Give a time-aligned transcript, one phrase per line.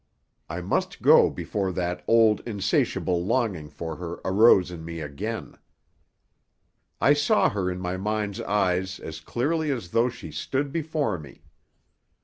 [0.49, 5.59] I must go before that old, insatiable longing for her arose in me again.
[6.99, 11.43] I saw her in my mind's eyes as clearly as though she stood before me.